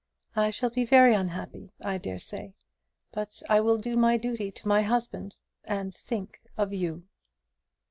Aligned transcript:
"I 0.35 0.49
shall 0.49 0.71
be 0.71 0.83
very 0.83 1.13
unhappy, 1.13 1.73
I 1.79 1.99
dare 1.99 2.17
say; 2.17 2.55
but 3.11 3.43
I 3.51 3.61
will 3.61 3.77
do 3.77 3.95
my 3.95 4.17
duty 4.17 4.49
to 4.49 4.67
my 4.67 4.81
husband 4.81 5.35
and 5.63 5.93
think 5.93 6.41
of 6.57 6.73
you." 6.73 7.03